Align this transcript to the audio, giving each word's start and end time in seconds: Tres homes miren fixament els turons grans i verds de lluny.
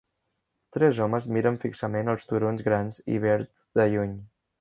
Tres 0.77 1.01
homes 1.05 1.27
miren 1.35 1.59
fixament 1.65 2.09
els 2.13 2.25
turons 2.31 2.65
grans 2.69 3.01
i 3.17 3.21
verds 3.27 3.67
de 3.81 3.87
lluny. 3.93 4.17